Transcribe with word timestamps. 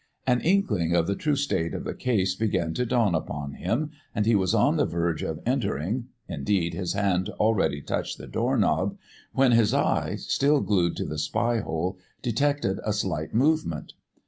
An 0.25 0.41
inkling 0.41 0.95
of 0.95 1.05
the 1.05 1.13
true 1.13 1.35
state 1.35 1.75
of 1.75 1.83
the 1.83 1.93
case 1.93 2.33
began 2.33 2.73
to 2.73 2.87
dawn 2.87 3.13
upon 3.13 3.51
him, 3.53 3.91
and 4.15 4.25
he 4.25 4.33
was 4.33 4.55
on 4.55 4.77
the 4.77 4.85
verge 4.87 5.21
of 5.21 5.39
entering 5.45 6.05
indeed, 6.27 6.73
his 6.73 6.93
hand 6.93 7.29
already 7.29 7.81
touched 7.83 8.17
the 8.17 8.25
door 8.25 8.57
knob 8.57 8.97
when 9.33 9.51
his 9.51 9.75
eye, 9.75 10.15
still 10.15 10.59
glued 10.59 10.95
to 10.97 11.05
the 11.05 11.19
spy 11.19 11.59
hole, 11.59 11.99
detected 12.23 12.79
a 12.83 12.93
slight 12.93 13.35
movement. 13.35 13.93